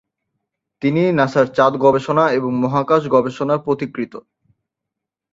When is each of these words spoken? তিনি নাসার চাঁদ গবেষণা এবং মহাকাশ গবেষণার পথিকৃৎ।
তিনি 0.81 1.01
নাসার 1.11 1.47
চাঁদ 1.53 1.73
গবেষণা 1.77 2.25
এবং 2.31 2.51
মহাকাশ 2.63 3.01
গবেষণার 3.07 3.59
পথিকৃৎ। 3.65 4.13